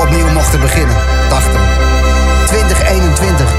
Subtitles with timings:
[0.00, 0.96] Opnieuw mochten beginnen,
[1.28, 1.66] dachten we.
[2.46, 3.50] 2021,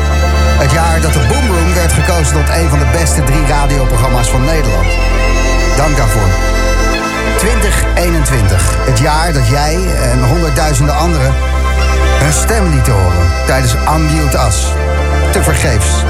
[0.60, 4.44] het jaar dat de Boomroom werd gekozen tot een van de beste drie radioprogramma's van
[4.44, 4.88] Nederland.
[5.76, 6.30] Dank daarvoor.
[7.38, 9.80] 2021, het jaar dat jij
[10.12, 11.34] en honderdduizenden anderen
[12.24, 14.74] hun stem lieten horen tijdens Unmute As.
[15.32, 16.04] Te vergeefs.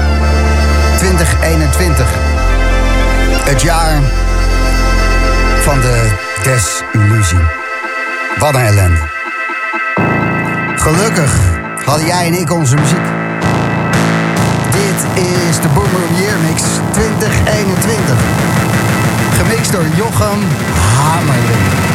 [0.96, 2.06] 2021,
[3.44, 4.00] het jaar
[5.60, 6.10] van de
[6.42, 7.46] desillusie.
[8.38, 9.13] Wat een ellende.
[10.84, 11.40] Gelukkig
[11.84, 13.06] hadden jij en ik onze muziek.
[14.70, 18.18] Dit is de Boomer Year Mix 2021.
[19.32, 20.38] Gemixt door Jochem
[20.96, 21.93] Hamerling.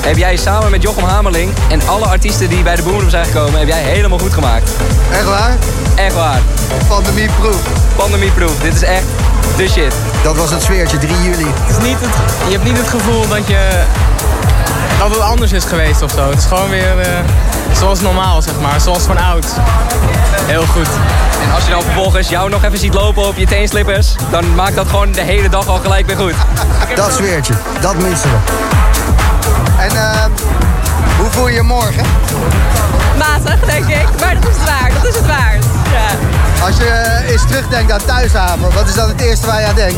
[0.00, 3.58] Heb jij samen met Jochem Hamerling en alle artiesten die bij de Boomroom zijn gekomen,
[3.58, 4.70] heb jij helemaal goed gemaakt.
[5.12, 5.56] Echt waar?
[5.94, 6.40] Echt waar.
[6.88, 7.60] Pandemieproof.
[7.96, 8.58] Pandemieproof.
[8.62, 9.04] Dit is echt
[9.56, 9.94] de shit.
[10.22, 11.46] Dat was het sfeertje 3 juli.
[11.46, 12.10] Het is niet het,
[12.46, 13.84] je hebt niet het gevoel dat je
[14.98, 16.28] dat het anders is geweest of zo.
[16.28, 17.18] Het is gewoon weer eh,
[17.72, 18.80] zoals normaal, zeg maar.
[18.80, 19.46] Zoals van oud.
[20.46, 20.88] Heel goed.
[21.42, 24.74] En als je dan vervolgens jou nog even ziet lopen op je teenslippers, dan maakt
[24.74, 26.34] dat gewoon de hele dag al gelijk weer goed.
[26.94, 28.79] Dat sfeertje, dat missen we.
[29.80, 30.24] En eh,
[31.18, 32.04] hoe voel je je morgen?
[33.18, 34.06] Matig, denk ik.
[34.20, 34.92] Maar dat is het waard.
[34.94, 35.64] Dat is het waard.
[35.92, 36.66] Ja.
[36.66, 39.74] Als je eh, eens terugdenkt aan Thuishaven, wat is dan het eerste waar je aan
[39.74, 39.96] denkt?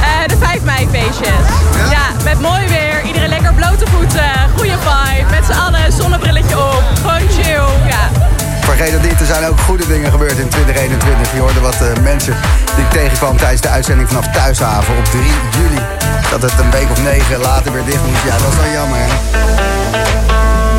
[0.00, 1.46] Eh, de 5 mei feestjes.
[1.90, 2.02] Ja?
[2.24, 3.02] met mooi weer.
[3.02, 4.30] Iedereen lekker blote voeten.
[4.56, 5.30] Goede vibe.
[5.30, 6.82] Met z'n allen, zonnebrilletje op.
[7.00, 7.88] Gewoon chill.
[7.88, 8.33] Ja.
[8.64, 11.32] Vergeet het niet, er zijn ook goede dingen gebeurd in 2021.
[11.32, 12.34] Je hoorde wat eh, mensen
[12.76, 15.82] die ik tegenkwam tijdens de uitzending vanaf Thuishaven op 3 juli.
[16.30, 18.24] Dat het een week of negen later weer dicht moest.
[18.24, 19.06] Ja, dat is wel jammer, hè?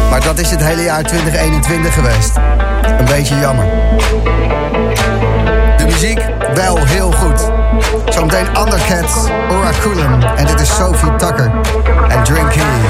[0.09, 2.35] Maar dat is het hele jaar 2021 geweest.
[2.97, 3.65] Een beetje jammer.
[5.77, 6.19] De muziek
[6.53, 7.51] wel heel goed.
[8.13, 9.15] Zometeen Undercats,
[9.49, 10.21] Oraculum.
[10.21, 11.51] En dit is Sophie Tucker
[12.07, 12.85] en Drink Healing.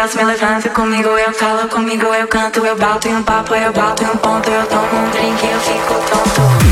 [0.00, 3.72] Deus me levanta comigo Eu falo comigo, eu canto, eu bato em um papo Eu
[3.72, 6.69] bato em um ponto, eu tomo um drink Eu fico tonto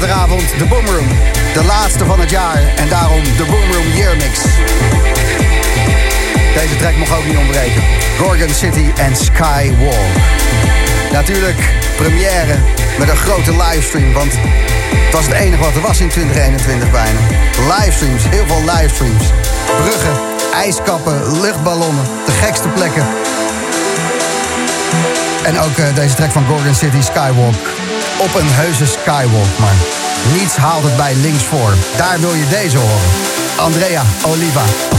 [0.00, 1.08] zaterdagavond de Boomroom.
[1.54, 4.38] De laatste van het jaar en daarom de Boomroom Year Mix.
[6.54, 7.82] Deze track mocht ook niet ontbreken.
[8.18, 10.14] Gorgon City en Skywalk.
[11.12, 12.54] Natuurlijk première
[12.98, 17.20] met een grote livestream, want het was het enige wat er was in 2021 bijna.
[17.76, 19.24] Livestreams, heel veel livestreams.
[19.82, 20.16] Bruggen,
[20.52, 23.06] ijskappen, luchtballonnen, de gekste plekken.
[25.42, 27.87] En ook eh, deze track van Gorgon City Skywalk.
[28.20, 29.76] Op een heuse Skywalk, maar
[30.32, 31.74] niets haalt het bij links voor.
[31.96, 33.10] Daar wil je deze horen.
[33.56, 34.97] Andrea Oliva.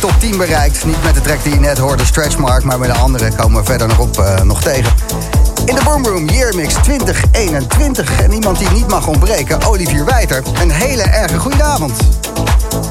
[0.00, 0.84] Top 10 bereikt.
[0.84, 3.66] Niet met de track die je net hoorde, Stretchmark, maar met de andere komen we
[3.66, 4.92] verder nog op eh, nog tegen.
[5.64, 8.20] In de Boom Room Year Mix 2021.
[8.20, 10.42] En iemand die niet mag ontbreken, Olivier Wijter.
[10.60, 11.92] Een hele erge goede avond.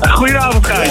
[0.01, 0.89] Goedenavond, Gijs.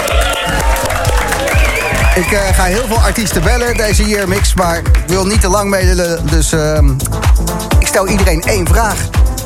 [2.15, 5.49] Ik eh, ga heel veel artiesten bellen deze Year Mix, maar ik wil niet te
[5.49, 6.27] lang meedelen.
[6.27, 6.89] Dus ehm,
[7.79, 8.97] ik stel iedereen één vraag.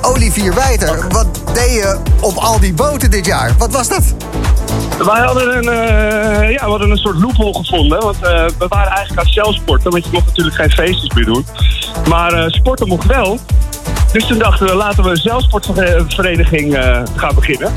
[0.01, 3.51] Olivier Wijter, wat deed je op al die boten dit jaar?
[3.57, 4.03] Wat was dat?
[5.05, 7.99] Wij hadden een, eh, ja, we hadden een soort loophole gevonden.
[7.99, 9.91] Want eh, we waren eigenlijk aan het zelf sporten.
[9.91, 11.45] Want je mocht natuurlijk geen feestjes meer doen.
[12.09, 13.39] Maar eh, sporten mocht wel.
[14.11, 16.77] Dus toen dachten we, laten we een zelfsportvereniging
[17.15, 17.73] gaan beginnen.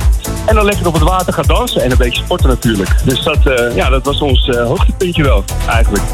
[0.47, 2.91] En dan lekker op het water gaan dansen en een beetje sporten natuurlijk.
[3.05, 3.39] Dus dat,
[3.75, 6.05] ja, dat was ons hoogtepuntje wel, eigenlijk.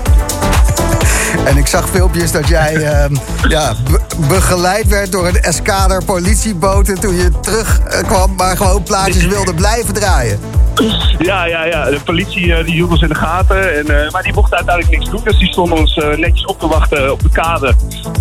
[1.44, 3.14] En ik zag filmpjes dat jij ehm,
[3.48, 9.54] ja, be- begeleid werd door een eskader politieboten toen je terugkwam, maar gewoon plaatjes wilde
[9.54, 10.40] blijven draaien.
[11.18, 11.84] Ja, ja, ja.
[11.84, 13.78] De politie eh, die hield ons in de gaten.
[13.78, 15.20] En, eh, maar die mochten uiteindelijk niks doen.
[15.24, 17.74] Dus die stonden ons eh, netjes op te wachten op de kade.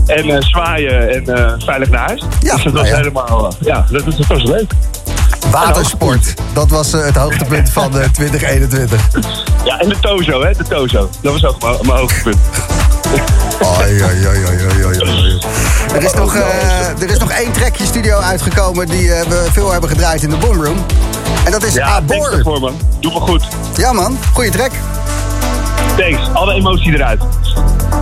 [0.05, 2.21] En zwaaien en veilig naar huis.
[2.39, 2.95] Ja, dus dat nou was ja.
[2.95, 3.53] helemaal...
[3.59, 4.71] ja, dat, dat, dat was leuk.
[5.51, 9.01] Watersport, dat was het hoogtepunt van eh, 2021.
[9.65, 11.09] Ja, en de Tozo, hè, de Tozo.
[11.21, 12.37] Dat was ook mijn hoogtepunt.
[13.81, 15.39] Oei, oei, oei.
[15.93, 19.71] Er is, nog, eh, er is nog één trackje studio uitgekomen die eh, we veel
[19.71, 20.85] hebben gedraaid in de Boomroom.
[21.45, 22.31] En dat is Ja, thanks Abor.
[22.31, 22.79] daarvoor, man.
[22.99, 23.43] Doe me goed.
[23.75, 24.71] Ja man, goeie track.
[25.97, 26.33] Thanks.
[26.33, 27.21] Alle emotie eruit.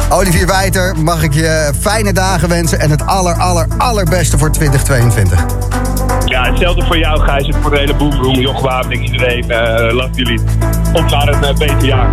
[0.10, 5.40] Olivier Wijter, mag ik je fijne dagen wensen en het aller, aller, allerbeste voor 2022.
[6.26, 7.48] Ja, hetzelfde voor jou, Gijs.
[7.48, 8.36] En voor de hele boomroom.
[8.36, 9.46] Joch Wapening, iedereen.
[9.94, 10.42] love jullie.
[10.94, 12.10] Op naar een eh, beter jaar.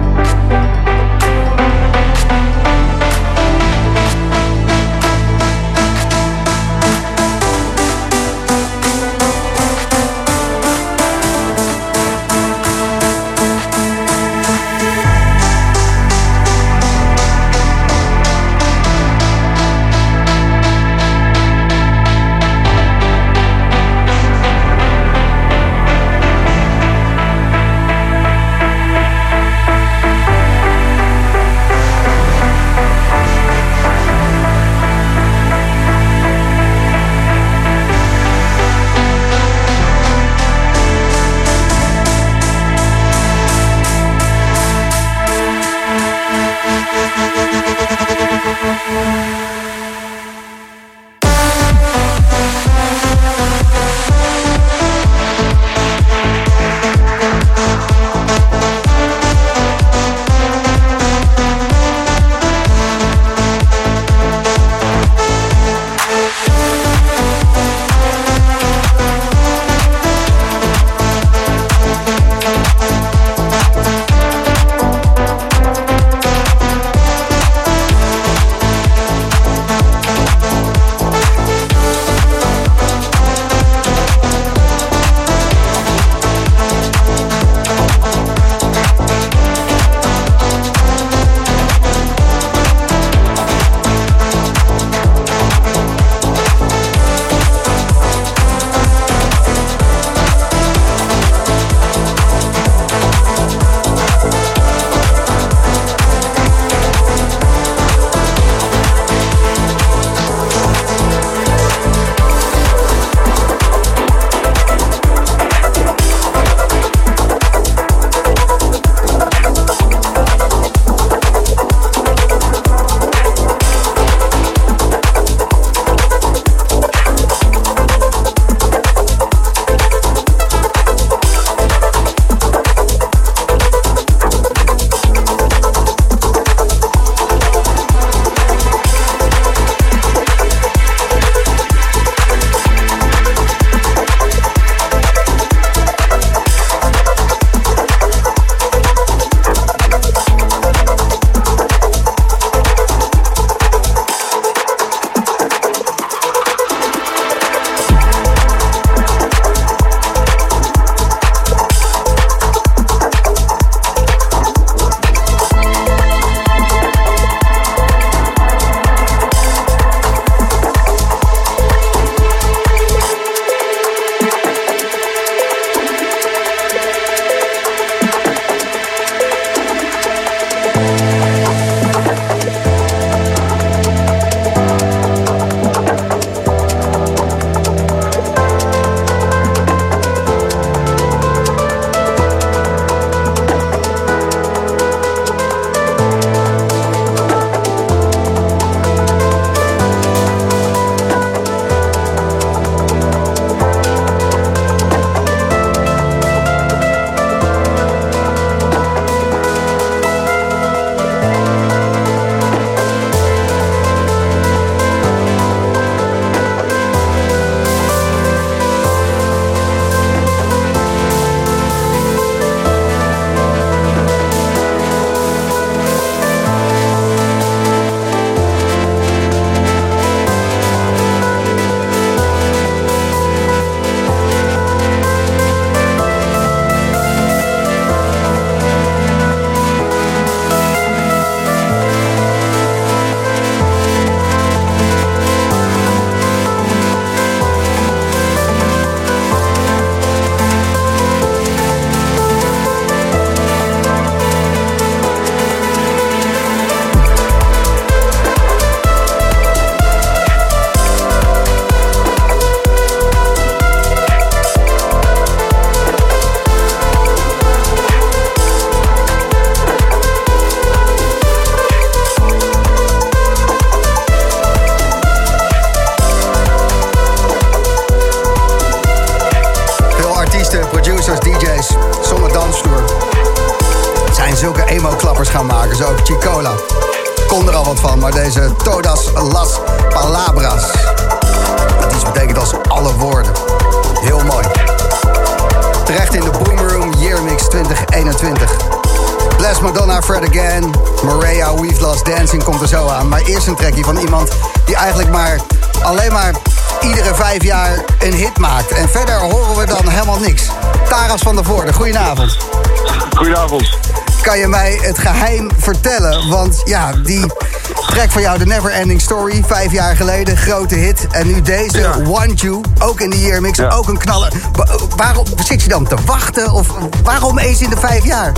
[318.39, 321.07] The Never Ending Story, vijf jaar geleden, grote hit.
[321.11, 322.03] En nu deze, Ja.
[322.03, 323.69] Want You, ook in de Year Mix, Ja.
[323.69, 324.33] ook een knaller.
[324.53, 324.67] Wa-
[324.97, 326.53] waarom zit je dan te wachten?
[326.53, 326.67] Of
[327.03, 328.33] waarom eens in de vijf jaar?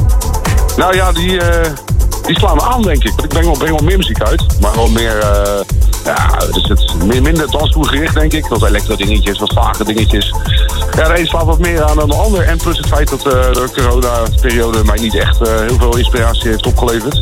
[0.76, 1.70] Nou ja, die, eh,
[2.26, 3.12] die slaan me aan, denk ik.
[3.22, 4.44] Ik breng wel, breng wel meer muziek uit.
[4.61, 5.61] Maar wel meer, eh,
[6.05, 8.47] ja, dus het mi- minder dansvoergericht, denk ik.
[8.47, 10.35] Wat elektro-dingetjes, wat vage dingetjes.
[10.97, 12.43] Ja, de een slaat wat meer aan dan de ander.
[12.47, 16.49] En plus het feit dat eh, de corona-periode mij niet echt eh, heel veel inspiratie
[16.49, 17.21] heeft opgeleverd.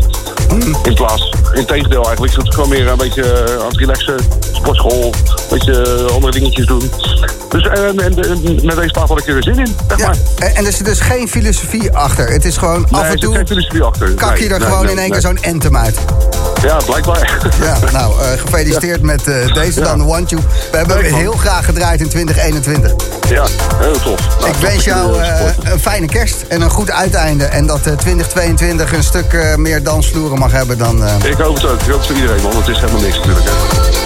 [0.83, 2.37] In plaats, in tegendeel eigenlijk.
[2.37, 4.17] Ik gewoon meer een beetje eh, aan het relaxen.
[4.63, 5.15] Sportschool,
[5.51, 6.91] beetje eh, andere dingetjes doen.
[7.49, 8.15] Dus eh, en, en,
[8.65, 10.07] met deze plaat had ik er weer zin in, zeg Ja.
[10.07, 10.17] maar.
[10.39, 12.29] En, en er zit dus geen filosofie achter.
[12.31, 14.11] Het is gewoon af en er zit toe filosofie achter.
[14.15, 15.97] kak je Nee, er nee, gewoon in één keer zo'n anthem uit.
[16.63, 17.51] Ja, blijkbaar.
[17.63, 19.87] Ja, nou, eh, gefeliciteerd met eh, deze Ja.
[19.87, 20.43] dan, Want You.
[20.71, 22.93] We hebben hem heel graag gedraaid in 2021.
[23.29, 23.45] Ja,
[23.79, 24.05] heel tof.
[24.39, 25.17] Nou, Ik tof wens jou
[25.63, 27.45] een fijne kerst en een goed uiteinde.
[27.45, 31.03] En dat eh, 2022 een stuk meer dansvloeren mag hebben dan...
[31.25, 31.81] Ik hoop het ook.
[31.81, 33.45] Ik hoop het voor iedereen, want het is helemaal niks natuurlijk.
[33.45, 34.02] Hè.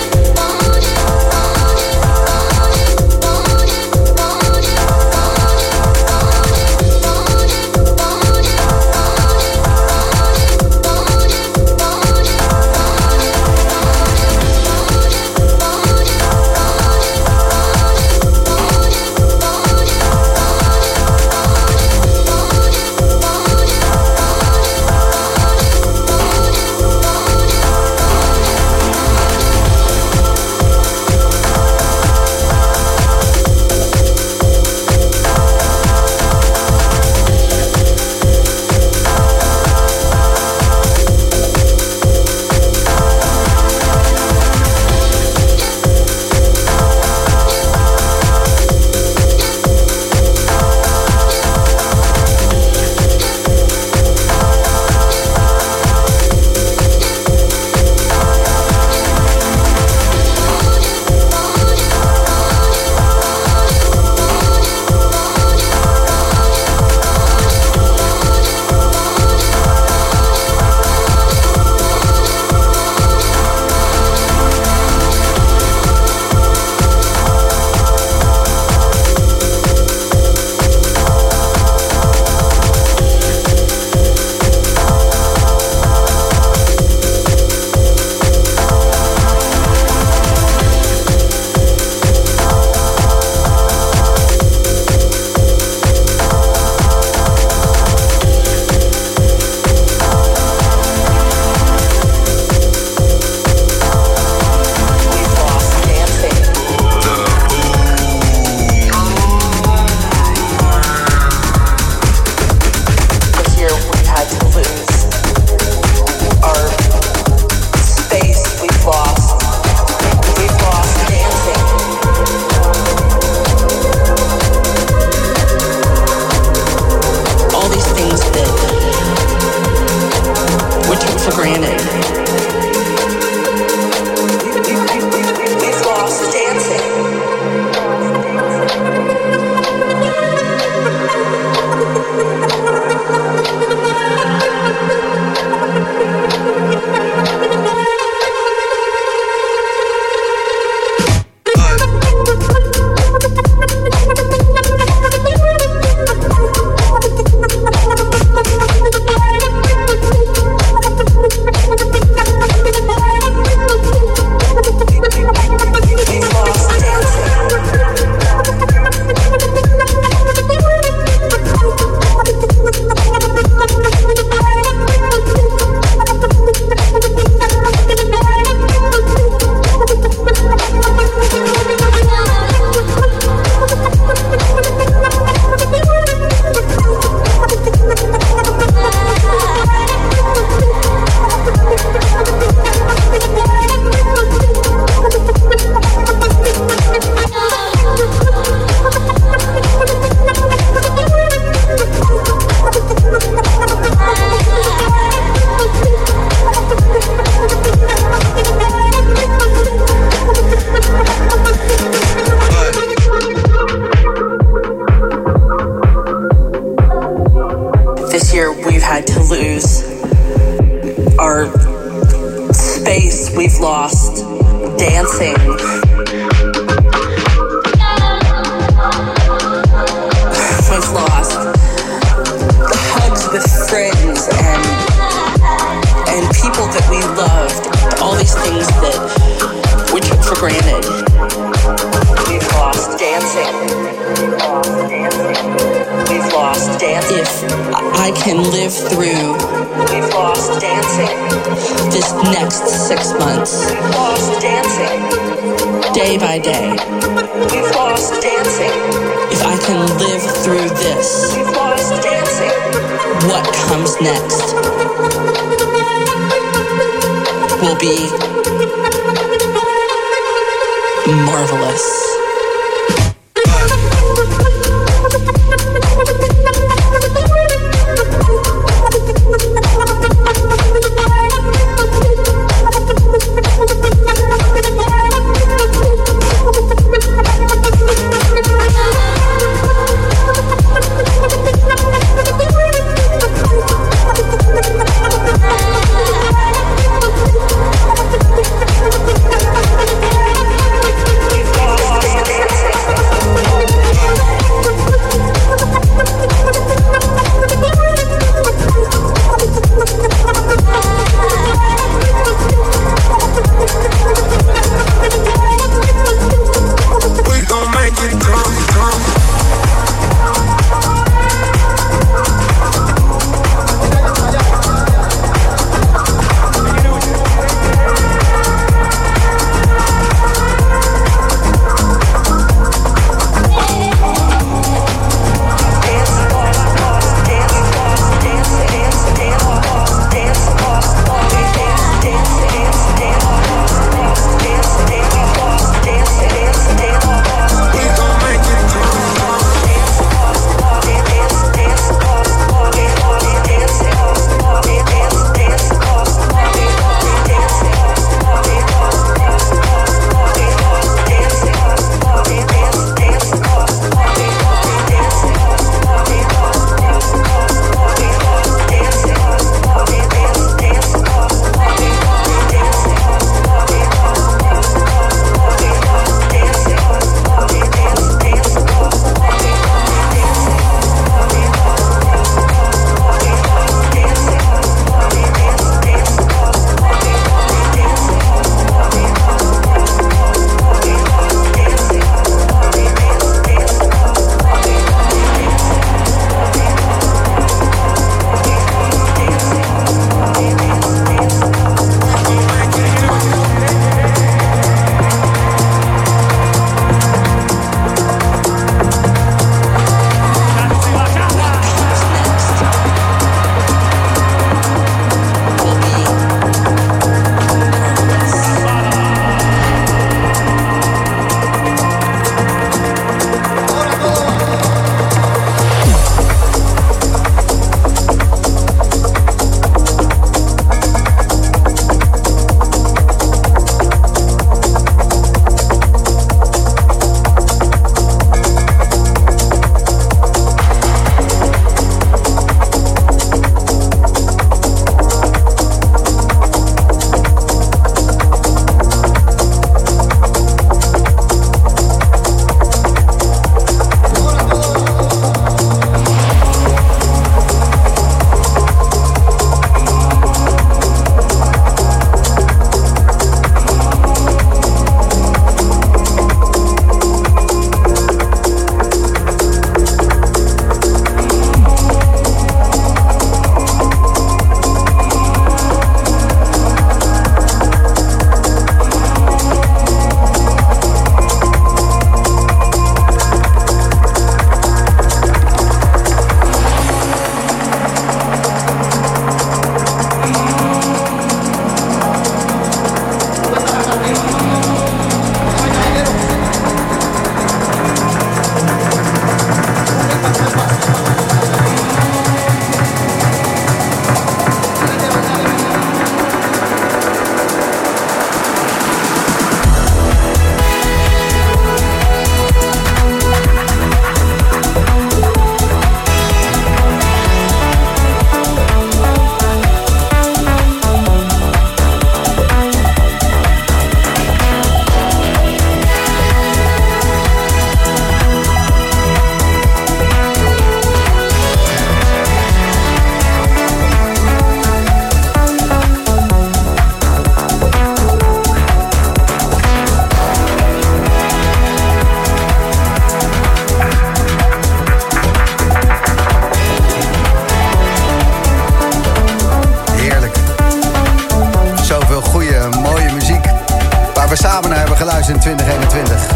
[554.97, 556.26] 2021.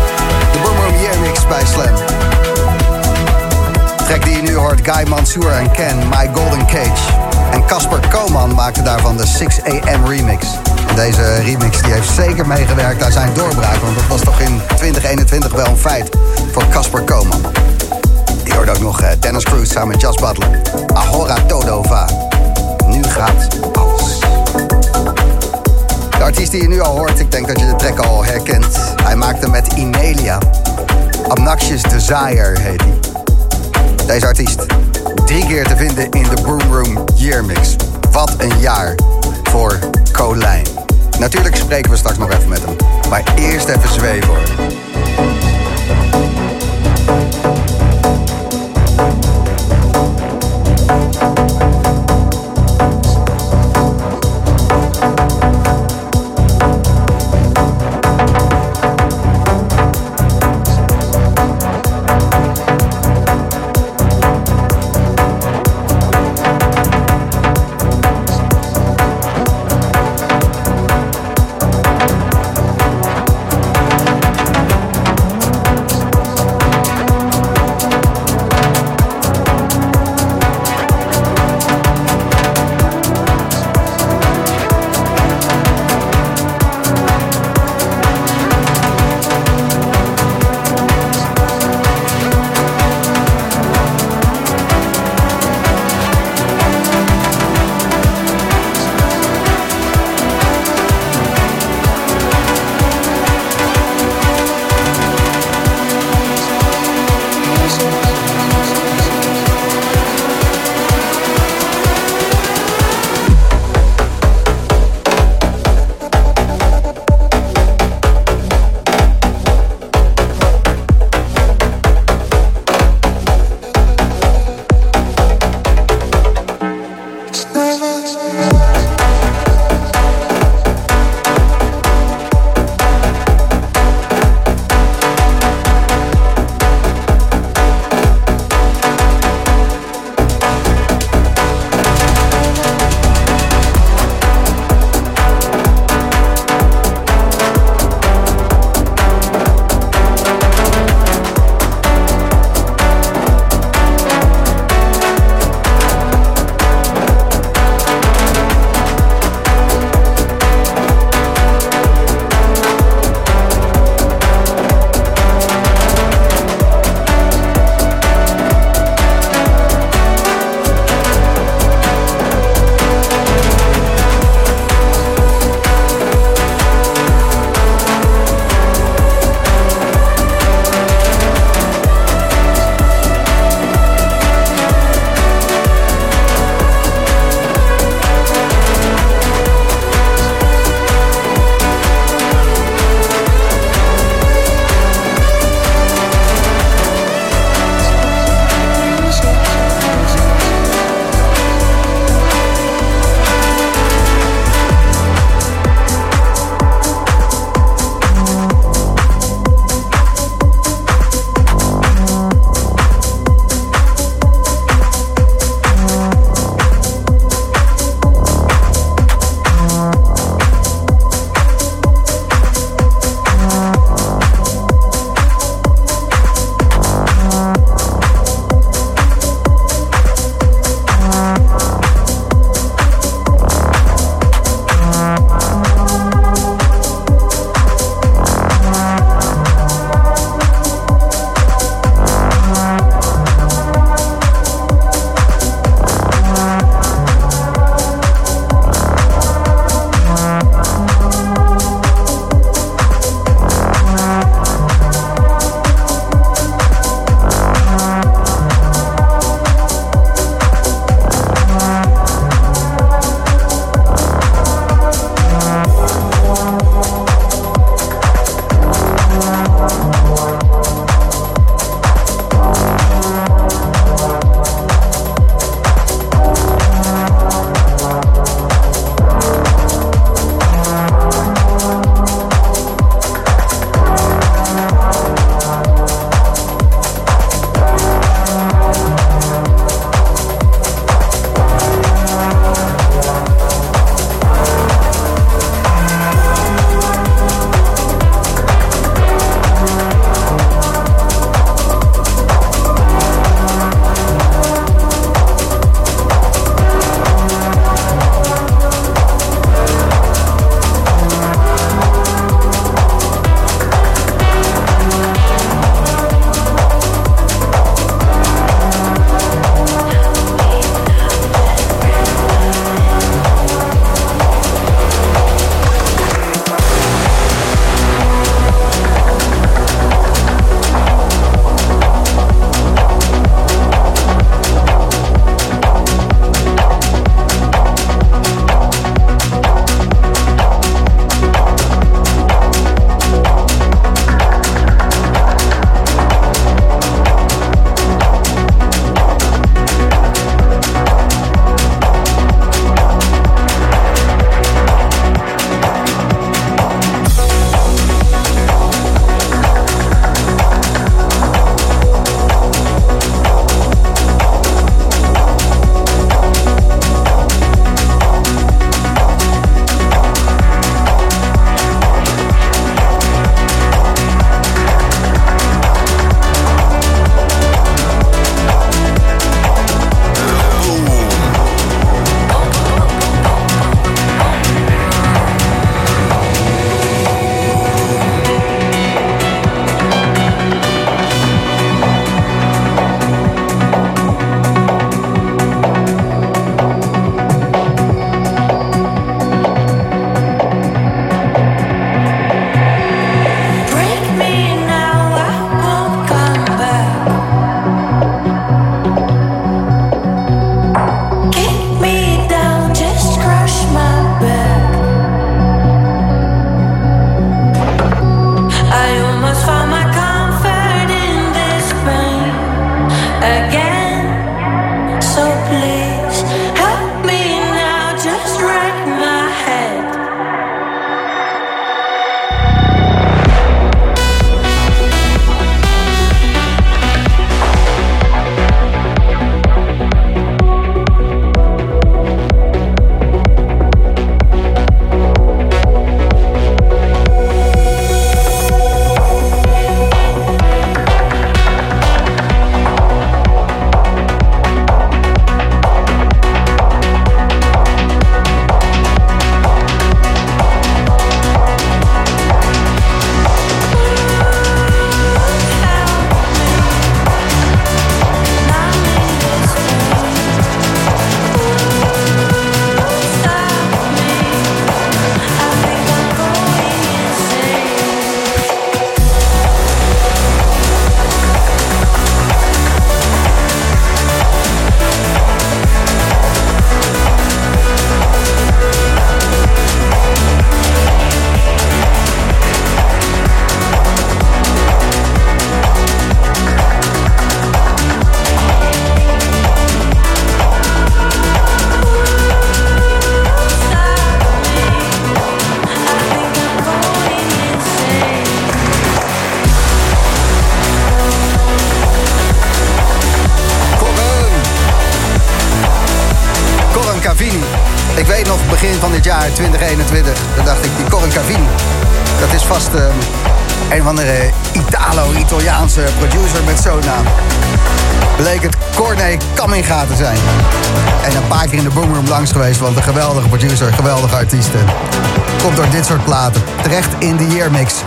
[0.52, 1.94] De Boomroom Year Mix bij Slam.
[3.96, 7.12] Track die je nu hoort, Guy Mansour en Ken, My Golden Cage.
[7.52, 10.46] En Casper Koman maakte daarvan de 6 AM remix.
[10.94, 15.52] Deze remix die heeft zeker meegewerkt aan zijn doorbraak, want dat was toch in 2021
[15.52, 16.08] wel een feit
[16.52, 17.40] voor Casper Koman.
[18.44, 20.60] Die hoorde ook nog eh, Dennis Cruz samen met Just Butler.
[20.94, 22.06] Ahora todo va.
[22.86, 23.48] Nu gaat.
[26.20, 28.78] De artiest die je nu al hoort, ik denk dat je de track al herkent.
[29.02, 30.38] Hij maakte met Inelia.
[31.28, 32.98] Obnoxious Desire heet hij.
[34.06, 34.66] Deze artiest,
[35.24, 37.76] drie keer te vinden in de Boom Room Year Mix.
[38.12, 38.94] Wat een jaar
[39.42, 39.78] voor
[40.12, 40.66] Colijn.
[41.18, 42.76] Natuurlijk spreken we straks nog even met hem.
[43.08, 44.79] Maar eerst even zweven hoor.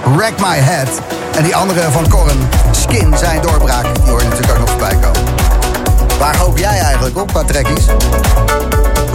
[0.03, 0.87] Wreck My Head.
[1.35, 3.95] En die andere van Corren, Skin, zijn doorbraak.
[3.95, 5.21] Die hoor je natuurlijk ook nog voorbij komen.
[6.19, 7.85] Waar hoop jij eigenlijk op qua trekkies?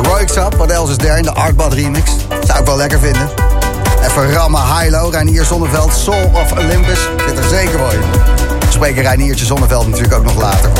[0.02, 2.10] Roy Up, wat else is there in de Artbad remix.
[2.46, 3.28] Zou ik wel lekker vinden.
[4.02, 7.08] Even rammen, Hilo, Reinier Zonneveld, Soul of Olympus.
[7.26, 8.00] Zit er zeker wel in.
[8.60, 10.70] We spreken Reiniertje Zonneveld natuurlijk ook nog later.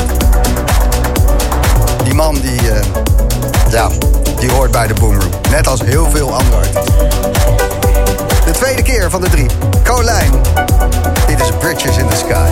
[2.03, 2.85] Die man die, eh,
[3.69, 3.89] ja,
[4.39, 5.31] die hoort bij de Boomroom.
[5.49, 7.68] Net als heel veel andere artiesten.
[8.49, 9.45] De tweede keer van de drie.
[9.83, 10.31] Colijn.
[11.27, 12.49] Dit is Bridges in the Sky.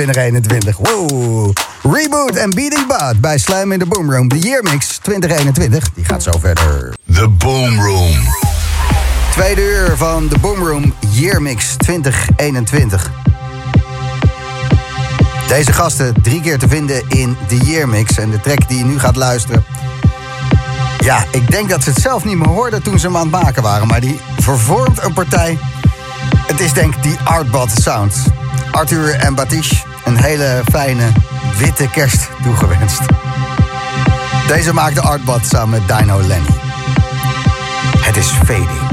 [0.00, 0.76] 2021.
[0.76, 1.52] Wow.
[1.82, 4.28] Reboot en Beating Bud bij Slam in the Boom Room.
[4.28, 6.94] De Year Mix 2021, die gaat zo verder.
[7.12, 8.16] The Boom Room.
[9.32, 13.10] Tweede uur van de Boom Room Year Mix 2021.
[15.48, 18.18] Deze gasten drie keer te vinden in de Year Mix.
[18.18, 19.64] En de track die je nu gaat luisteren...
[20.98, 23.42] Ja, ik denk dat ze het zelf niet meer hoorden toen ze hem aan het
[23.42, 23.86] maken waren.
[23.86, 25.58] Maar die vervormt een partij.
[26.46, 28.14] Het is denk ik die Artbot Sound.
[28.70, 29.82] Arthur en Batish,
[30.22, 31.12] hele fijne
[31.58, 33.00] witte kerst toegewenst.
[34.46, 36.54] Deze maakte Artbot samen met Dino Lenny.
[37.98, 38.89] Het is fading.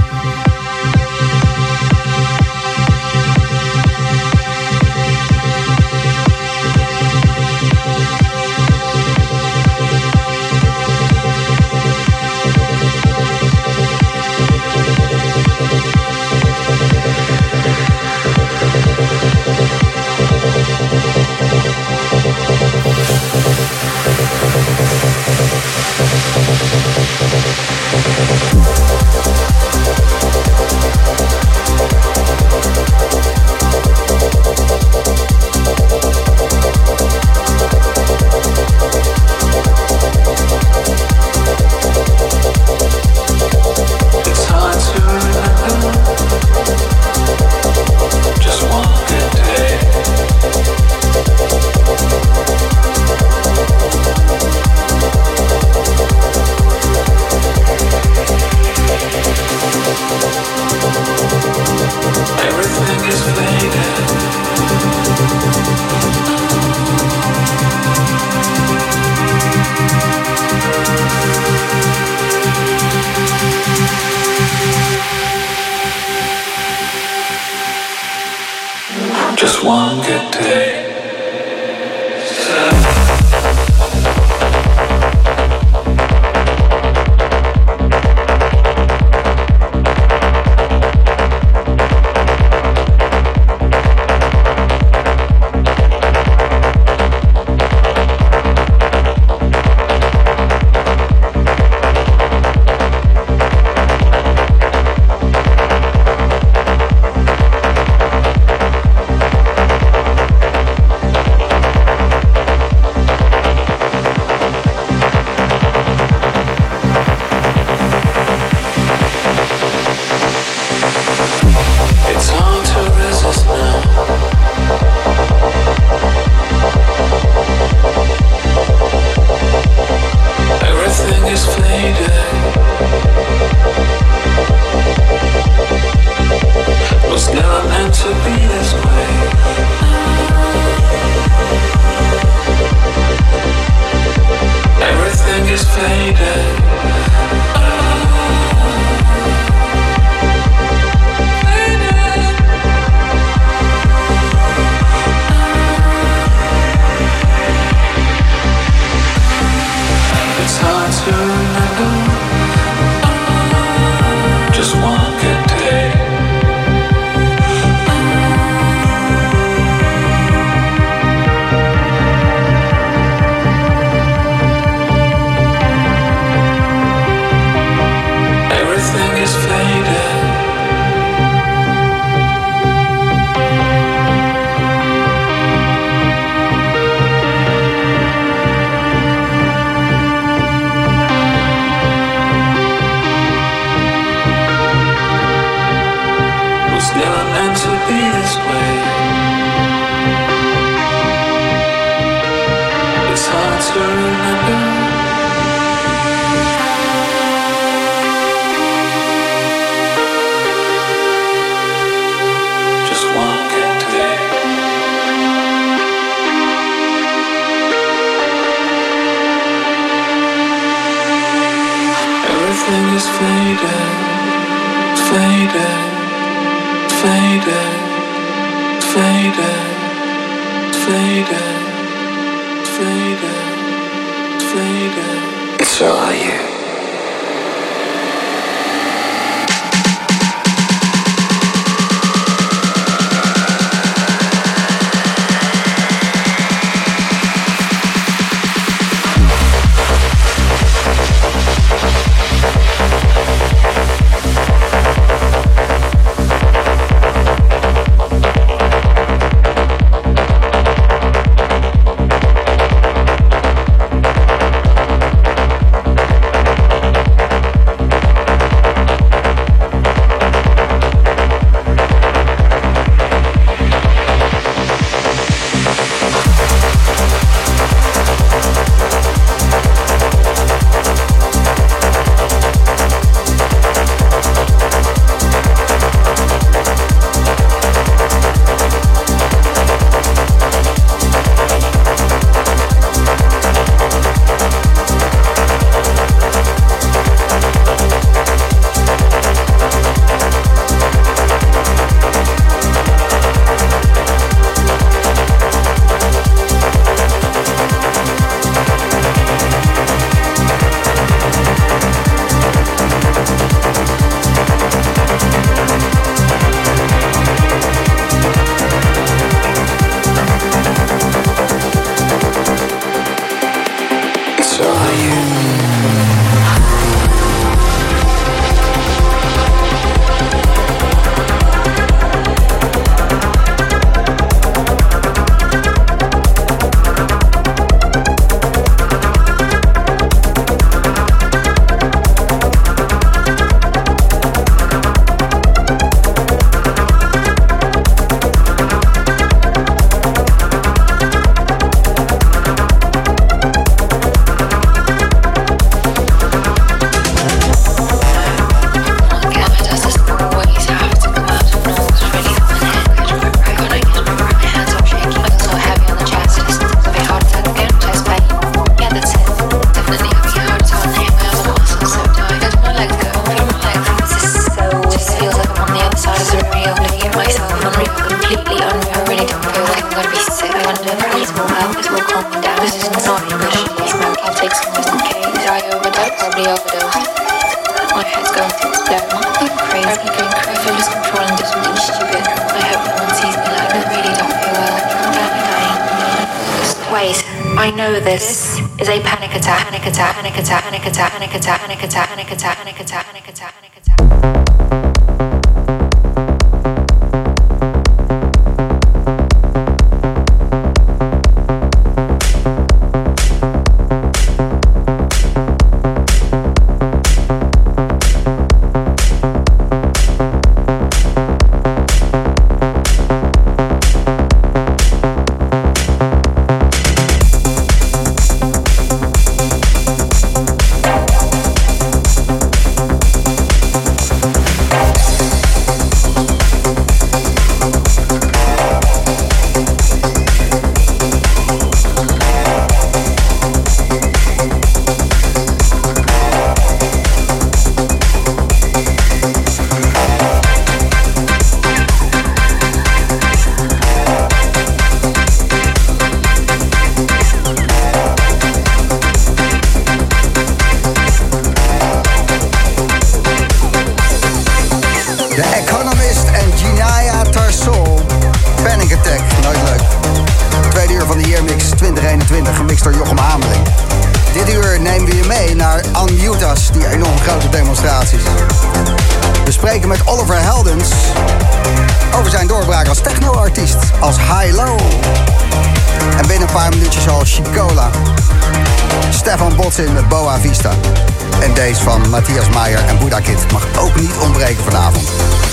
[491.58, 495.12] Days van Matthias Meijer en Buddha Kid mag ook niet ontbreken vanavond.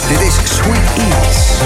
[0.09, 1.63] Dit is Sweet Eats.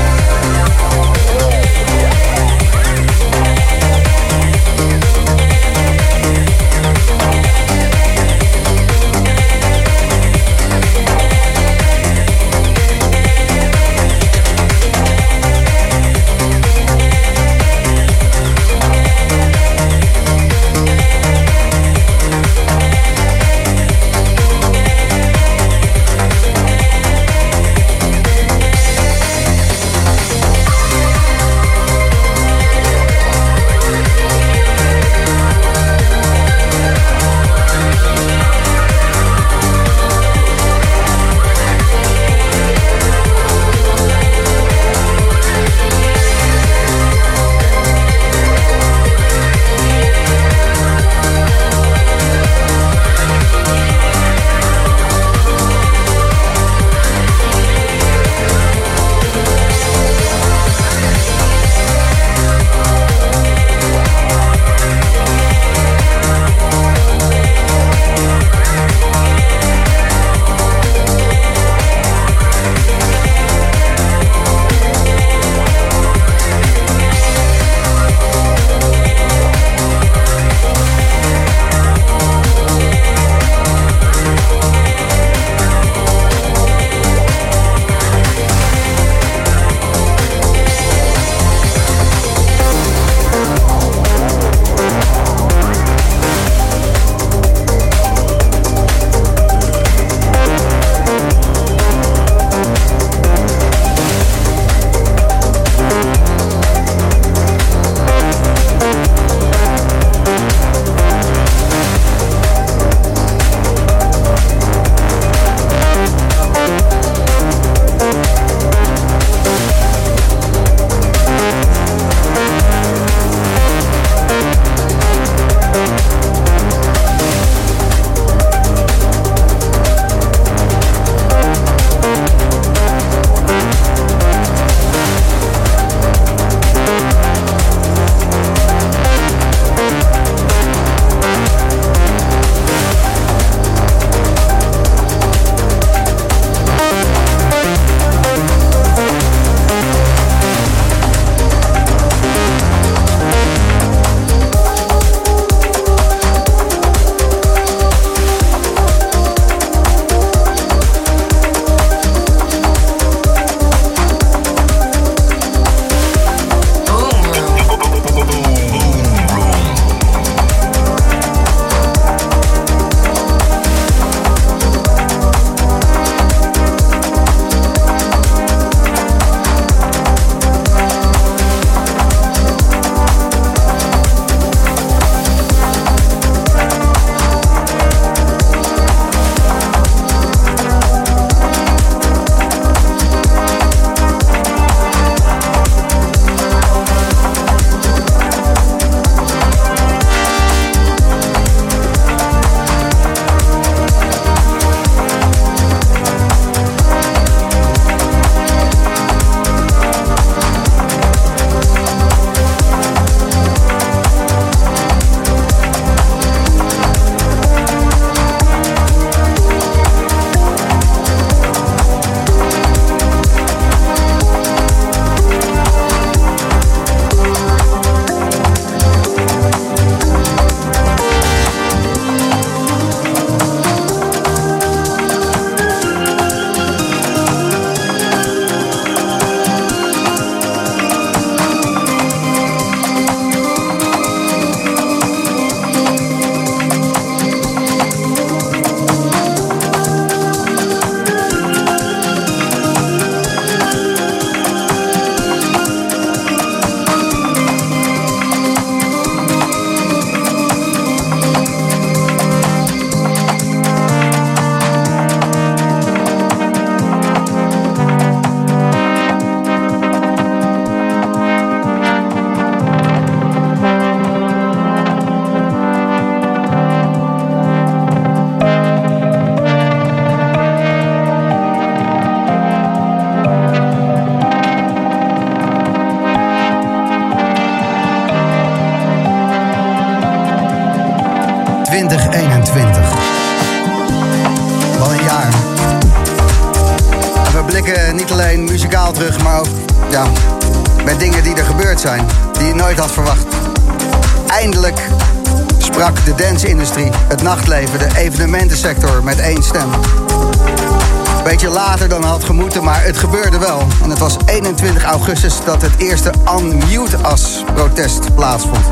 [315.28, 318.64] Augustus dat het eerste Unmute As protest plaatsvond.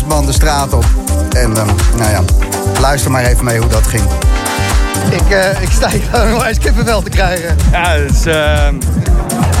[0.00, 0.84] 100.000 man de straat op.
[1.32, 1.66] En ehm,
[1.96, 2.20] nou ja,
[2.80, 4.02] luister maar even mee hoe dat ging.
[5.10, 7.56] Ik, eh, ik sta hier gewoon onwijs kippenvel te krijgen.
[7.72, 8.22] Ja, dus,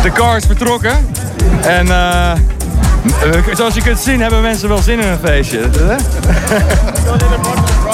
[0.02, 1.06] de car is vertrokken.
[1.62, 2.32] En eh,
[3.52, 5.60] zoals je kunt zien hebben mensen wel zin in een feestje.
[5.78, 5.96] hè?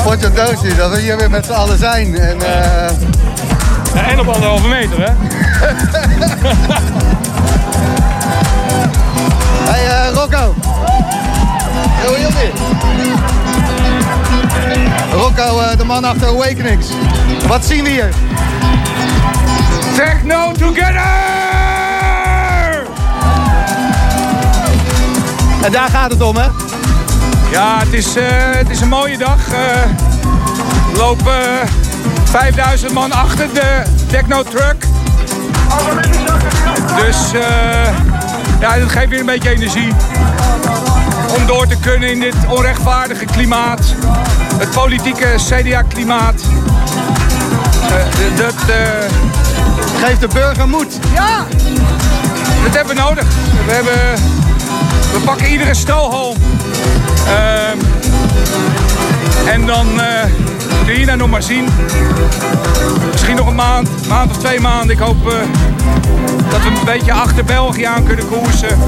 [0.05, 2.19] Potje doosje, dat we hier weer met z'n allen zijn.
[2.19, 2.91] En, eh,
[3.95, 5.13] Ja, en op anderhalve meter, hè?
[9.71, 10.55] Hey eh, Rocco.
[12.07, 12.53] Hoe is het?
[15.13, 16.87] Rocco, eh, de man achter Awakenings.
[17.47, 18.09] Wat zien we hier?
[19.95, 21.27] Techno together!
[25.63, 26.47] En daar gaat het om, hè?
[27.51, 29.53] Ja, het is, eh, het is een mooie dag.
[29.53, 29.83] Eh,
[30.93, 31.69] er lopen eh,
[32.25, 34.85] 5000 man achter de techno truck.
[36.97, 38.18] Dus eh,
[38.61, 39.93] ja, dat geeft weer een beetje energie.
[41.37, 43.95] Om door te kunnen in dit onrechtvaardige klimaat.
[44.55, 46.43] Het politieke CDA-klimaat.
[47.83, 48.55] Eh, dat
[50.05, 50.99] Geeft de burger moed.
[51.15, 51.47] Ja!
[52.65, 53.25] Dat hebben we nodig.
[53.67, 54.23] We, hebben,
[55.13, 56.37] we pakken iedere strohalm.
[57.27, 57.79] Ehm,
[59.47, 60.23] en dan eh
[60.89, 61.69] kun je hier nou nog maar zien.
[63.13, 64.91] Misschien nog een maand, maand of twee maanden.
[64.91, 65.35] Ik hoop eh,
[66.51, 68.79] dat we een beetje achter België aan kunnen koersen.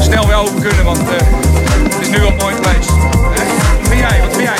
[0.00, 1.26] Snel weer open kunnen, want eh,
[1.82, 2.90] het is nu al mooi geweest.
[2.90, 4.20] Wat vind jij?
[4.20, 4.56] Wat vind jij?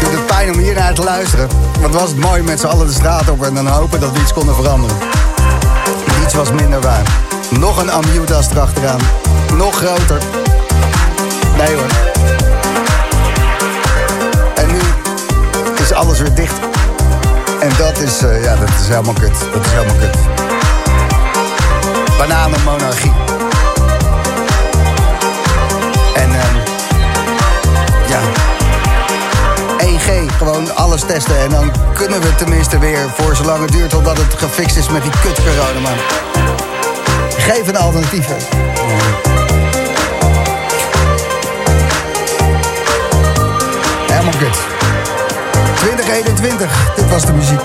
[0.00, 1.48] doet het pijn om hier naar te luisteren.
[1.80, 4.20] Wat was het mooi met z'n allen de straat op en dan hopen dat we
[4.20, 4.96] iets konden veranderen.
[6.22, 7.02] Iets was minder waar.
[7.50, 9.00] Nog een Amutas erachteraan.
[9.56, 10.18] Nog groter.
[11.56, 11.86] Nee hoor.
[14.54, 14.80] En nu
[15.82, 16.67] is alles weer dicht.
[17.60, 19.32] En dat is, eh, ja, dat is helemaal kut.
[19.52, 20.16] Dat is helemaal kut.
[22.18, 23.12] Bananenmonarchie.
[26.14, 26.56] En ehm
[28.08, 28.20] ja,
[29.78, 31.38] 1G, gewoon alles testen.
[31.38, 35.02] En dan kunnen we tenminste weer voor zolang het duurt totdat het gefixt is met
[35.02, 35.80] die kut corona.
[35.80, 35.98] Maar
[37.38, 38.26] geef een alternatief.
[44.06, 44.77] Helemaal kut.
[46.08, 47.60] 2021, dit was de muziek.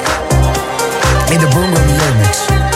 [1.30, 2.73] In de Boom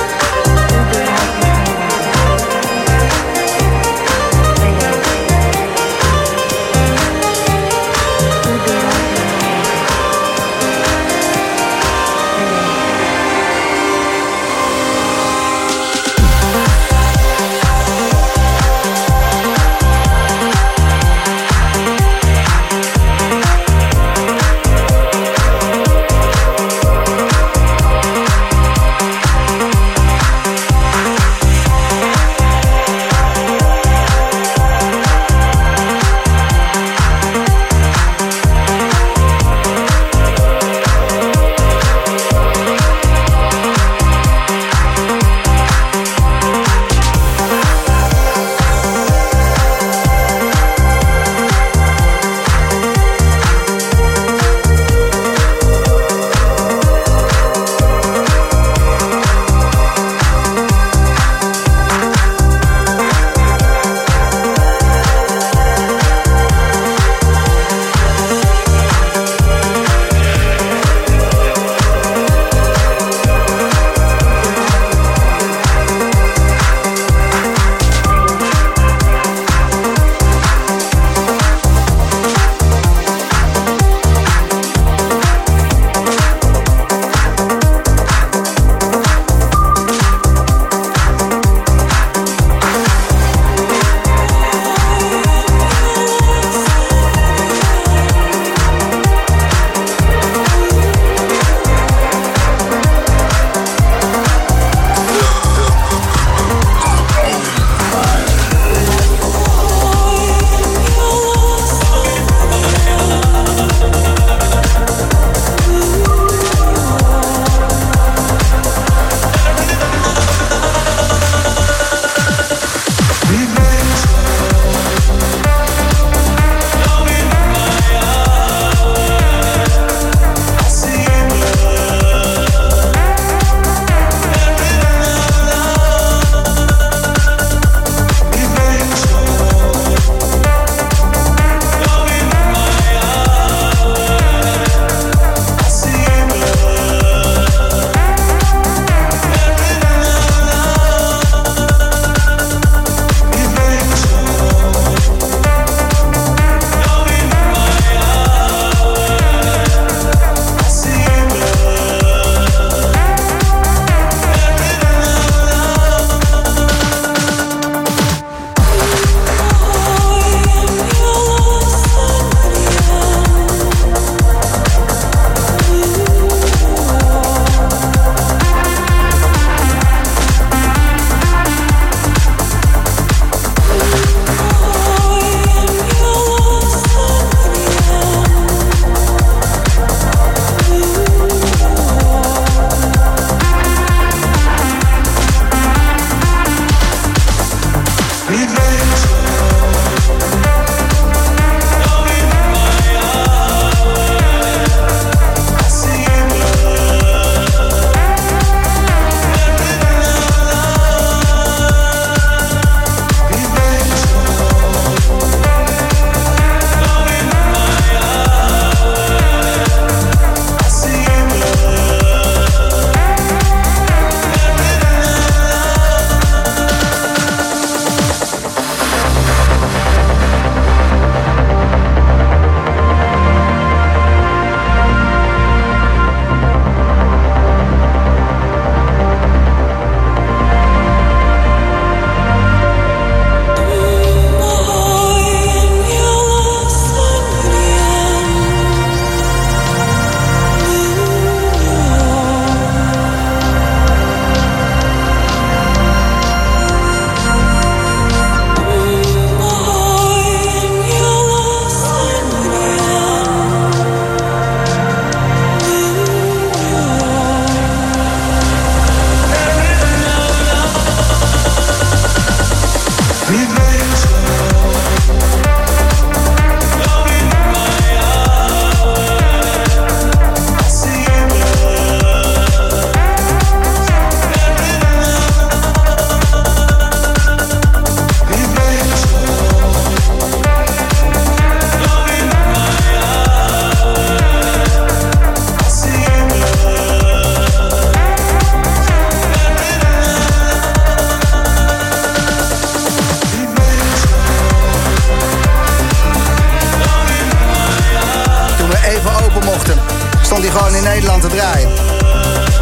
[310.57, 311.65] Room Remix.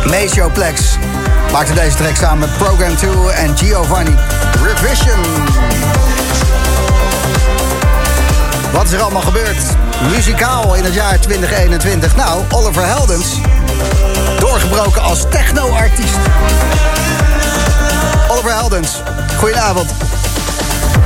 [0.05, 0.81] Maceo Plex
[1.51, 4.15] maakte deze track samen met Program 2 en Giovanni.
[4.63, 5.21] Revision.
[8.71, 9.57] Wat is er allemaal gebeurd?
[10.11, 12.15] Muzikaal in het jaar 2021.
[12.15, 13.27] Nou, Oliver Heldens.
[14.39, 16.17] Doorgebroken als techno-artiest.
[18.29, 19.01] Oliver Heldens,
[19.37, 20.14] goedenavond.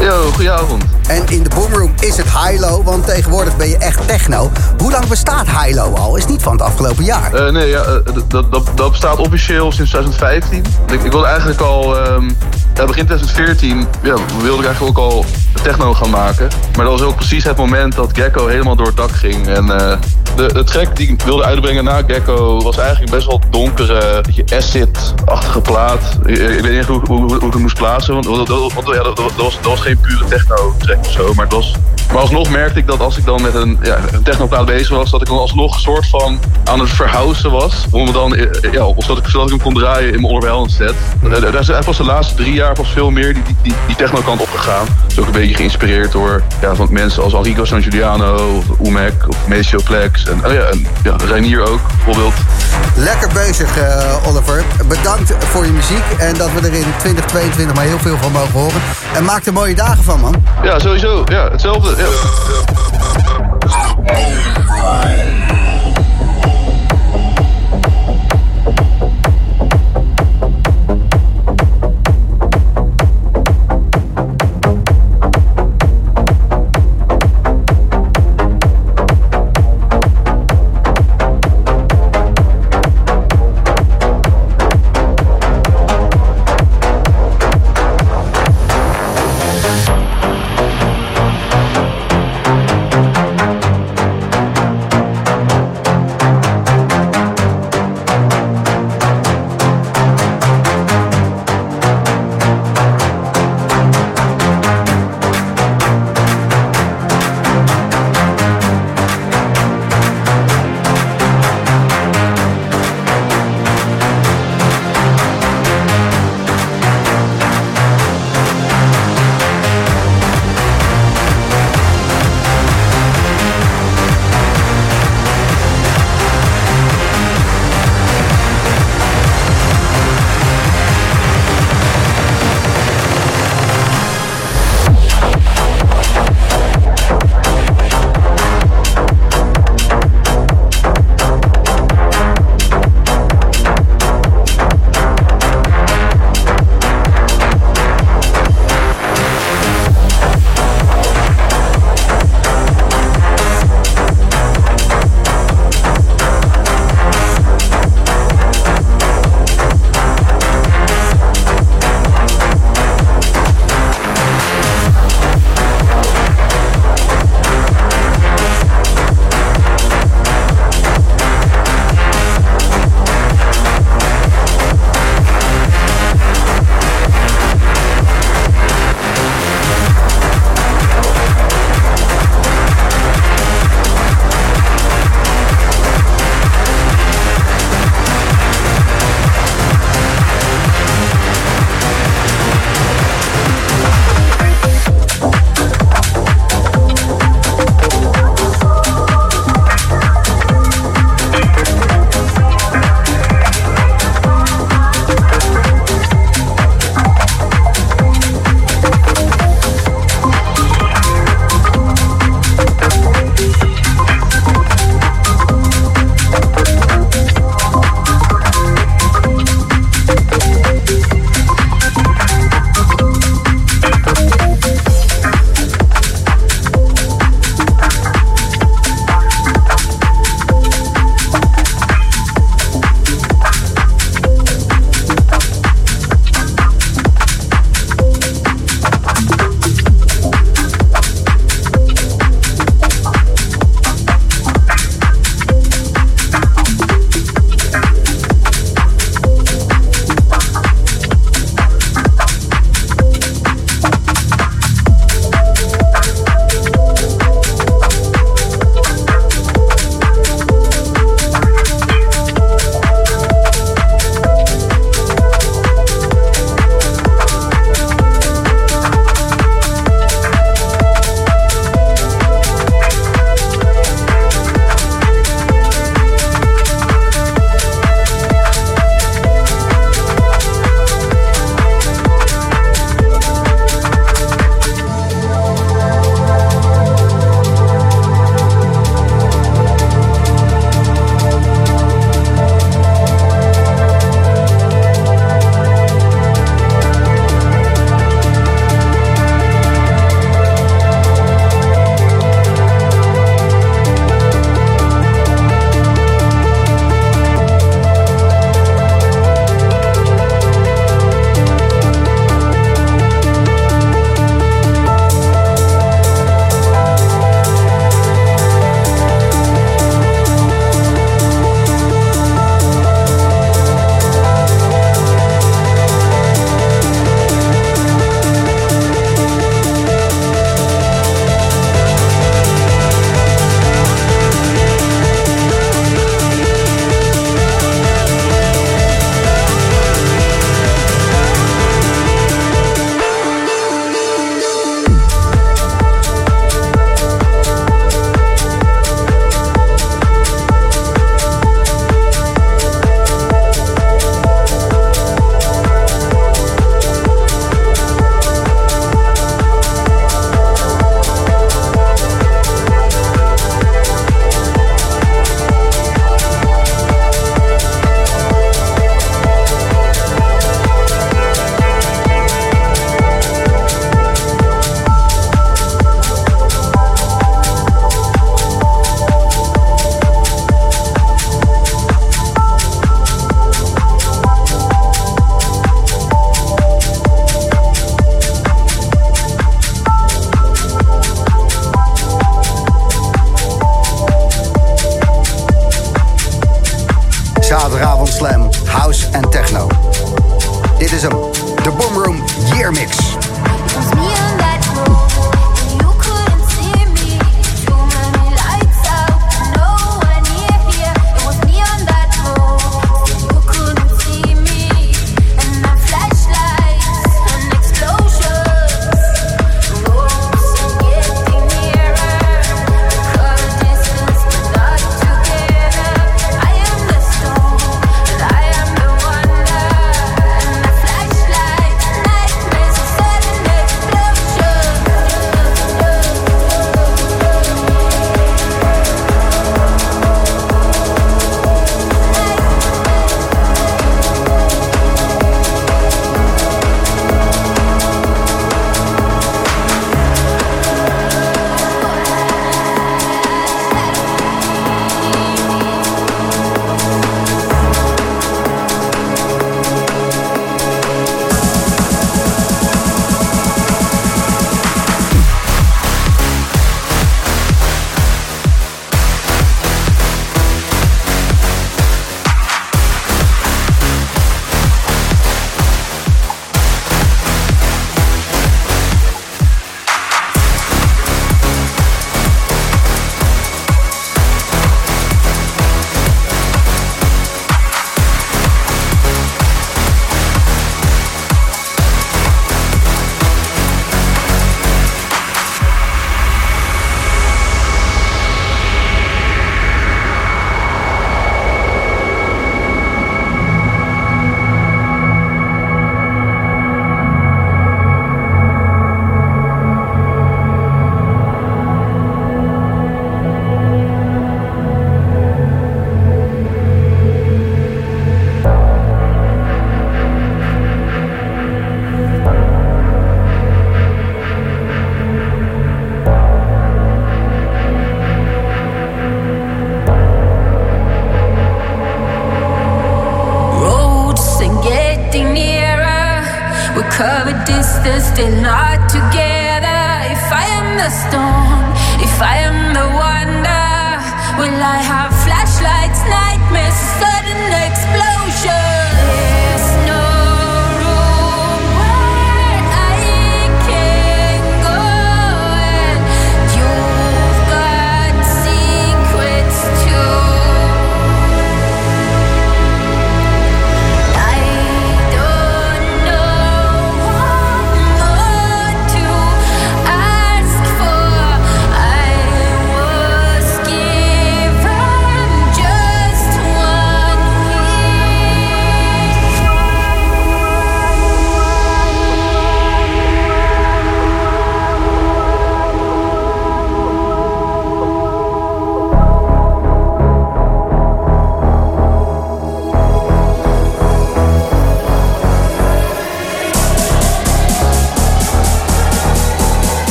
[0.00, 0.84] Yo, goedenavond.
[1.08, 4.50] En in de boomroom is het high-low, want tegenwoordig ben je echt techno.
[4.78, 6.16] Hoe lang bestaat high-low al?
[6.16, 7.34] Is niet van het afgelopen jaar.
[7.34, 10.64] Eh, nee, ja, eh, dat, dat, dat bestaat officieel sinds 2015.
[10.86, 12.24] Ik, ik wilde eigenlijk al, ehm,
[12.74, 15.24] ja, begin 2014, ja, wilde ik eigenlijk ook al
[15.62, 16.48] techno gaan maken.
[16.76, 19.46] Maar dat was ook precies het moment dat Gecko helemaal door het dak ging.
[19.48, 19.98] En eh,
[20.36, 24.56] de, de track die ik wilde uitbrengen na Gecko was eigenlijk best wel donkere, beetje
[24.56, 26.18] acid-achtige plaat.
[26.24, 29.98] Ik, ik weet niet hoe, hoe, hoe ik het moest plaatsen, want, dat, was, geen
[30.00, 31.34] pure techno-track of zo.
[31.34, 31.74] Maar, was,
[32.12, 33.98] maar alsnog merkte ik dat als ik dan met een, ja,
[34.50, 37.86] een bezig was, dat ik dan alsnog een soort van aan het verhuizen was.
[37.90, 40.70] Om me dan, eh, ja, zodat ik, zodat ik hem kon draaien in mijn Oliver
[40.70, 40.94] set.
[41.22, 43.96] Eh, Daar is pas de laatste drie jaar pas veel meer die, die, die, die
[43.96, 44.86] techno-kant opgegaan.
[45.06, 49.28] Dus ook een beetje geïnspireerd door ja, van mensen als Enrico San Giuliano, of Umek,
[49.28, 50.24] of Maceo Plex.
[50.28, 52.34] En, oh ja, en ja, Reinier ook, bijvoorbeeld.
[52.94, 54.64] Lekker bezig, eh, Oliver.
[54.88, 58.52] Bedankt voor je muziek en dat we er in 2022 maar heel veel van mogen
[58.52, 58.80] horen.
[59.14, 60.44] En maak er mooie dagen van, man.
[60.62, 61.24] Ja, sowieso.
[61.28, 61.94] Ja, hetzelfde.
[61.96, 62.08] Ja.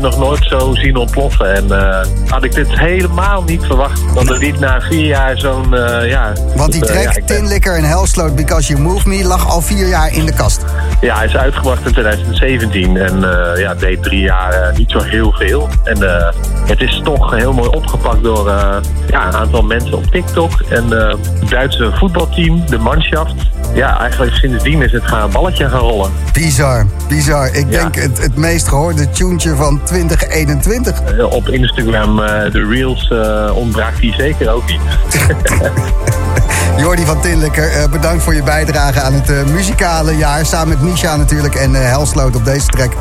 [0.00, 1.54] Dit nog nooit zo zien ontploffen.
[1.54, 4.00] En eh, had ik dit helemaal niet verwacht.
[4.14, 6.32] Dat er niet na vier jaar zo'n, eh, ja...
[6.56, 9.48] Want die eh, track ja, ik ben- Tinlikker en Hellsloot, Because You Move Me lag
[9.50, 10.64] al vier jaar in de kast.
[11.00, 13.14] Ja, hij is uitgebracht in 2017 en
[13.54, 15.68] eh, ja, deed drie jaar eh, niet zo heel veel.
[15.84, 16.28] En eh,
[16.66, 18.76] het is toch heel mooi opgepakt door eh,
[19.10, 20.60] ja, een aantal mensen op TikTok.
[20.70, 21.08] En eh,
[21.40, 23.34] het Duitse voetbalteam, de Mannschaft.
[23.74, 26.10] Ja, eigenlijk sindsdien is het gaan balletje gaan rollen.
[26.32, 27.54] Bizar, bizar.
[27.54, 31.02] Ik denk het, het meest gehoorde tuentje van 2021.
[31.02, 34.80] Eh, op Instagram, eh, de reels, eh ontbraakt die zeker ook niet.
[36.82, 40.46] Jordi van Tinlikker, eh, bedankt voor je bijdrage aan het muzikale jaar.
[40.46, 42.92] Samen met Misha natuurlijk en Helsloot op deze track.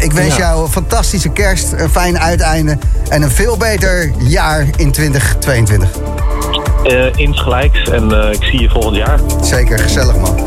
[0.00, 0.38] Ik wens Ja.
[0.38, 2.78] jou een fantastische kerst, een fijn uiteinde...
[3.08, 5.88] en een veel beter jaar in 2022.
[6.82, 9.18] Eh insgelijks en ik zie je volgend jaar.
[9.42, 10.46] Zeker, gezellig man.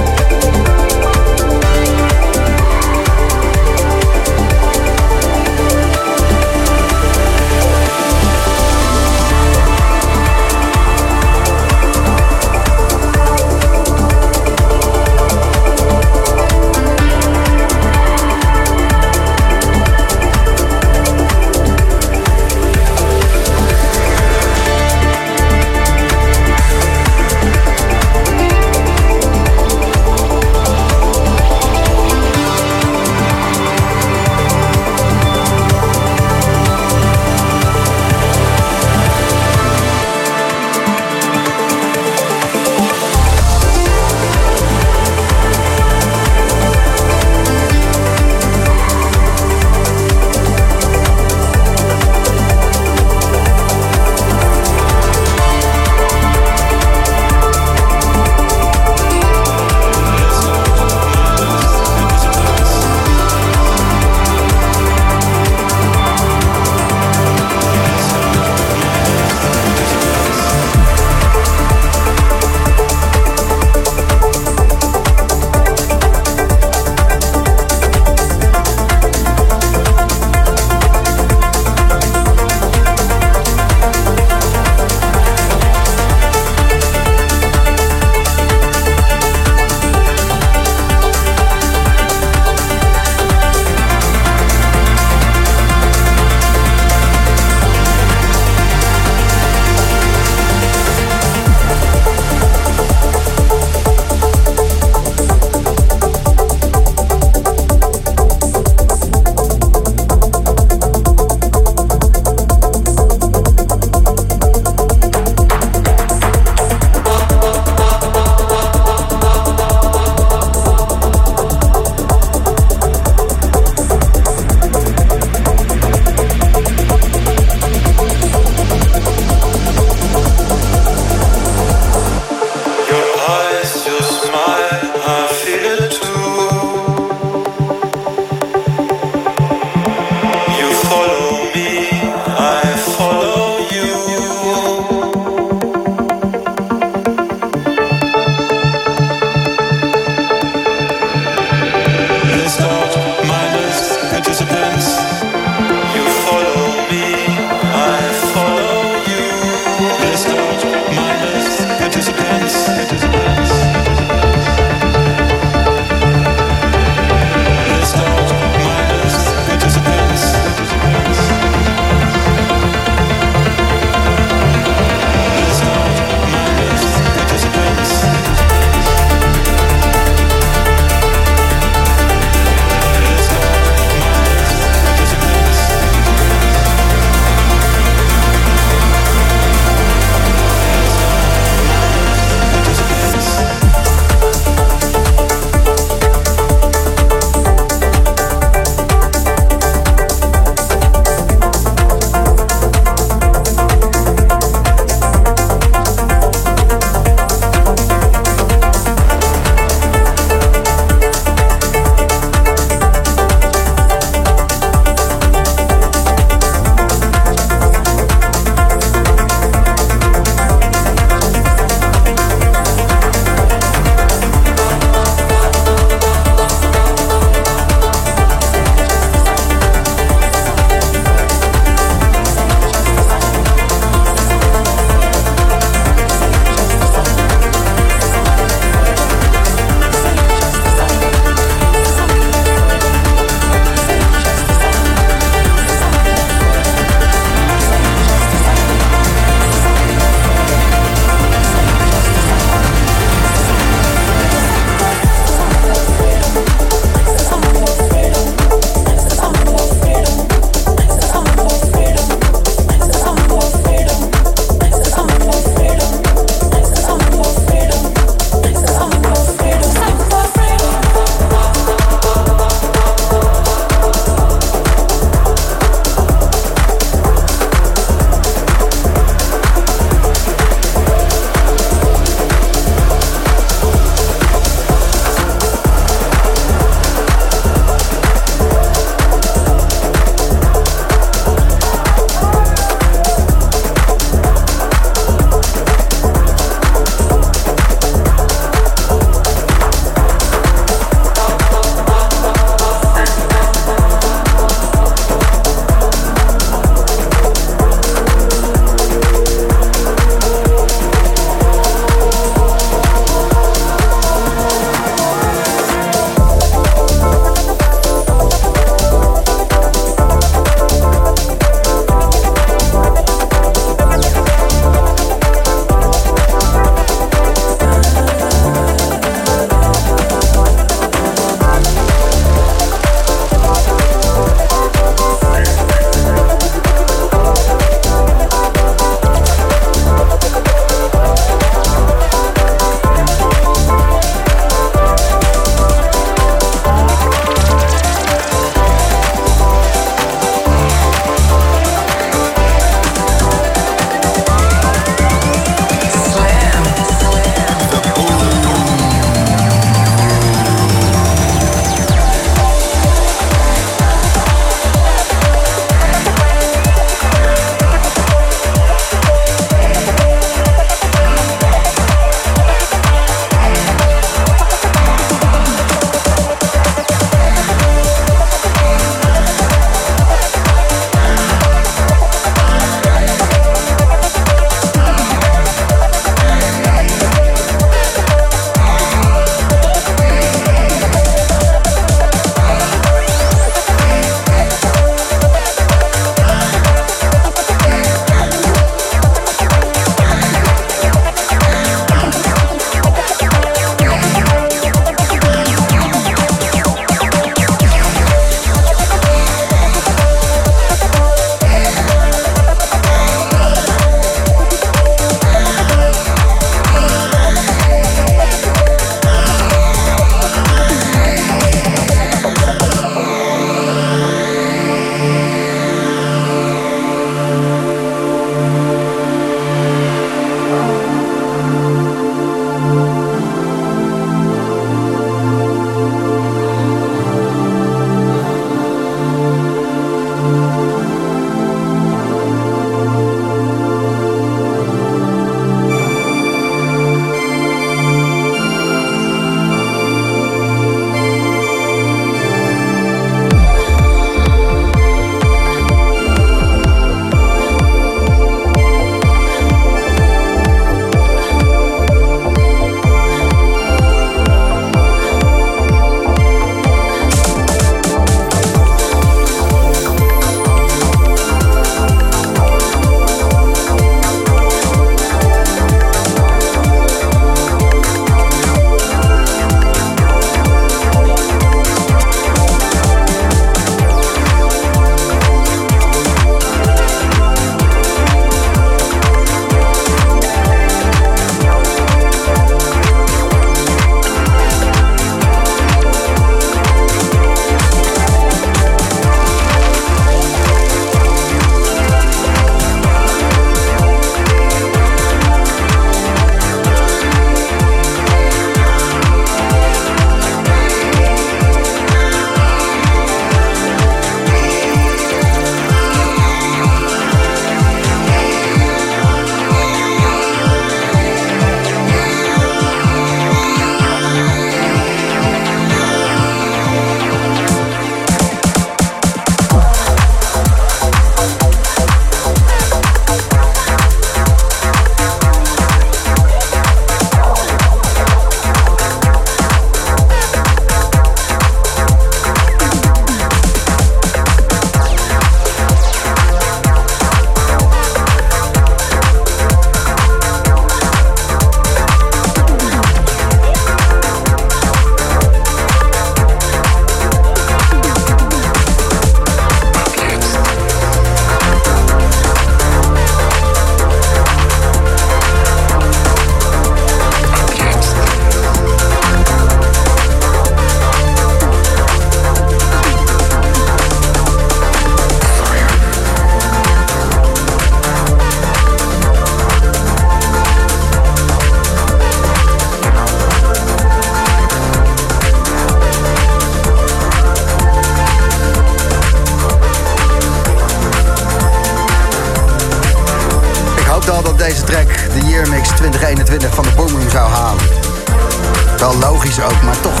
[598.80, 600.00] Wel logisch ook, maar toch.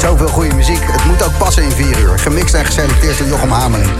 [0.00, 0.82] Zoveel goede muziek.
[0.82, 2.18] Het moet ook passen in 4 uur.
[2.18, 3.90] Gemixt en geselecteerd door Jochem Hameling.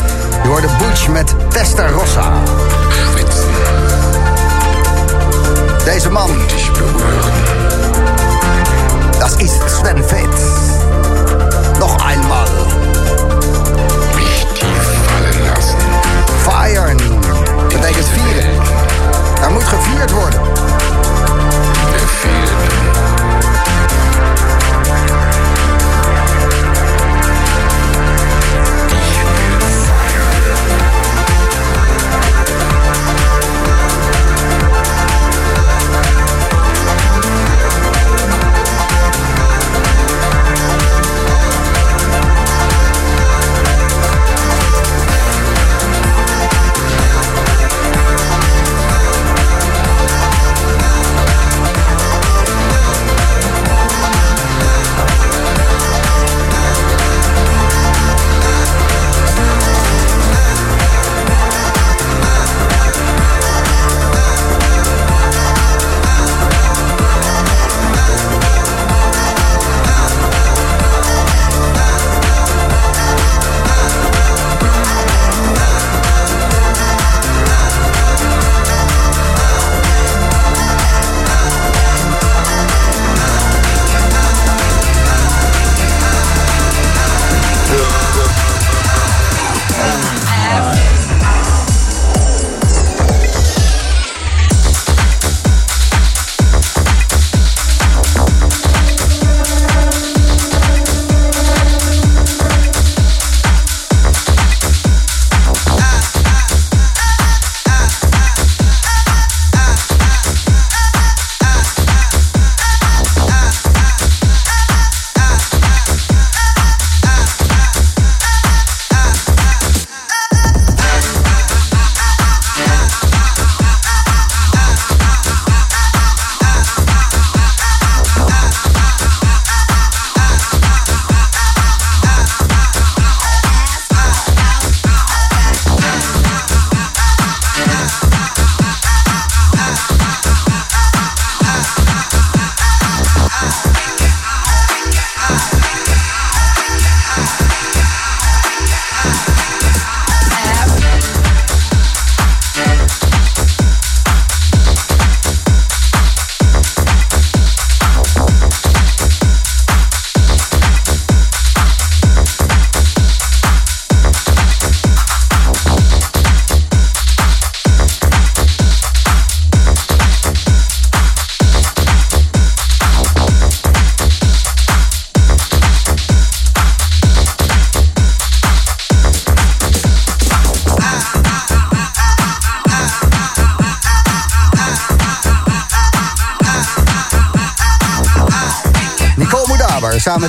[0.42, 2.32] Je hoorde Butch met Testarossa.
[5.84, 6.30] Deze man.
[9.18, 10.40] Dat is Sven Fett.
[11.78, 12.46] Nog eenmaal.
[16.42, 16.94] Fire
[17.68, 18.50] betekent vieren.
[19.42, 20.40] Er moet gevierd worden.
[22.20, 22.97] defeated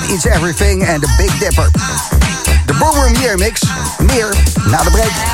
[0.00, 1.70] met It's Everything en The Big Dipper.
[2.66, 3.62] De Boomroom Year Mix.
[3.98, 4.34] Meer
[4.70, 5.30] na de break.